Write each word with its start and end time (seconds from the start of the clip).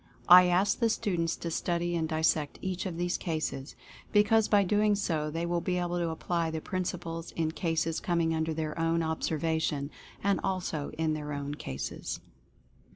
I 0.27 0.45
ask 0.47 0.79
the 0.79 0.89
students 0.89 1.35
to 1.35 1.51
study 1.51 1.95
and 1.95 2.09
dissect 2.09 2.57
each 2.63 2.87
of 2.87 2.97
these 2.97 3.19
cases, 3.19 3.75
be 4.11 4.23
cause 4.23 4.47
by 4.47 4.63
so 4.63 4.67
doing 4.67 5.31
they 5.31 5.45
will 5.45 5.61
be 5.61 5.77
able 5.77 5.99
to 5.99 6.09
apply 6.09 6.49
the 6.49 6.59
prin 6.59 6.81
ciples 6.81 7.31
in 7.33 7.51
cases 7.51 7.99
[coming 7.99 8.33
under 8.33 8.51
their 8.55 8.79
own 8.79 9.03
observation, 9.03 9.91
and 10.23 10.39
also 10.43 10.89
in 10.97 11.13
their 11.13 11.33
own 11.33 11.53
cases. 11.53 12.19